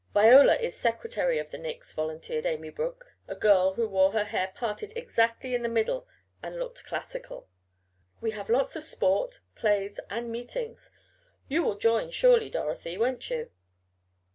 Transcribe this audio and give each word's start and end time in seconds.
"Viola 0.15 0.55
is 0.55 0.75
secretary 0.75 1.37
of 1.37 1.51
the 1.51 1.59
Nicks," 1.59 1.93
volunteered 1.93 2.47
Amy 2.47 2.71
Brook, 2.71 3.13
a 3.27 3.35
girl 3.35 3.75
who 3.75 3.87
wore 3.87 4.13
her 4.13 4.23
hair 4.23 4.51
parted 4.55 4.91
exactly 4.95 5.53
in 5.53 5.61
the 5.61 5.69
middle 5.69 6.07
and 6.41 6.57
looked 6.57 6.83
classical. 6.85 7.47
"We 8.19 8.31
have 8.31 8.49
lots 8.49 8.75
of 8.75 8.83
sport; 8.83 9.41
plays 9.53 9.99
and 10.09 10.31
meetings. 10.31 10.89
You 11.47 11.61
will 11.61 11.77
join, 11.77 12.09
surely, 12.09 12.49
Dorothy, 12.49 12.97
won't 12.97 13.29
you?" 13.29 13.51